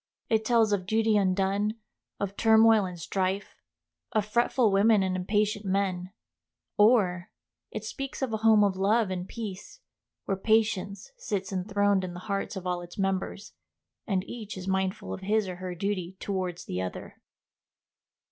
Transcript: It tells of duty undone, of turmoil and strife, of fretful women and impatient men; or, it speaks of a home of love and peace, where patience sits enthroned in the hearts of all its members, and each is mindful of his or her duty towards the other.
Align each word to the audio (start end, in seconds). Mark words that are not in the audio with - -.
It 0.31 0.43
tells 0.43 0.73
of 0.73 0.87
duty 0.87 1.15
undone, 1.15 1.75
of 2.19 2.35
turmoil 2.35 2.85
and 2.85 2.99
strife, 2.99 3.55
of 4.13 4.25
fretful 4.25 4.71
women 4.71 5.03
and 5.03 5.15
impatient 5.15 5.63
men; 5.63 6.11
or, 6.75 7.29
it 7.69 7.83
speaks 7.83 8.23
of 8.23 8.33
a 8.33 8.37
home 8.37 8.63
of 8.63 8.75
love 8.75 9.11
and 9.11 9.27
peace, 9.27 9.79
where 10.25 10.35
patience 10.37 11.11
sits 11.17 11.53
enthroned 11.53 12.03
in 12.03 12.15
the 12.15 12.21
hearts 12.21 12.55
of 12.55 12.65
all 12.65 12.81
its 12.81 12.97
members, 12.97 13.53
and 14.07 14.23
each 14.27 14.57
is 14.57 14.67
mindful 14.67 15.13
of 15.13 15.21
his 15.21 15.47
or 15.47 15.57
her 15.57 15.75
duty 15.75 16.17
towards 16.19 16.65
the 16.65 16.81
other. 16.81 17.21